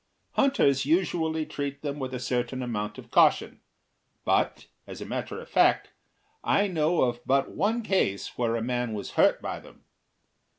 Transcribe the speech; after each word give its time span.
Hunters 0.31 0.83
usually 0.83 1.45
treat 1.45 1.83
them 1.83 1.99
with 1.99 2.11
a 2.11 2.19
certain 2.19 2.63
amount 2.63 2.97
of 2.97 3.11
caution; 3.11 3.61
but, 4.25 4.65
as 4.87 4.99
a 4.99 5.05
matter 5.05 5.39
of 5.39 5.55
act, 5.55 5.91
I 6.43 6.65
know 6.65 7.03
of 7.03 7.21
but 7.23 7.51
one 7.51 7.83
case 7.83 8.35
where 8.35 8.55
a 8.55 8.63
man 8.63 8.93
was 8.95 9.11
hurt 9.11 9.43
by 9.43 9.59
them. 9.59 9.83